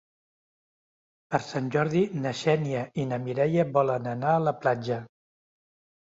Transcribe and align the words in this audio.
Per 1.33 1.39
Sant 1.47 1.65
Jordi 1.75 1.99
na 2.23 2.31
Xènia 2.39 2.81
i 3.03 3.05
na 3.09 3.19
Mireia 3.25 3.65
volen 3.75 4.09
anar 4.13 4.31
a 4.39 4.41
la 4.47 4.55
platja. 4.63 4.97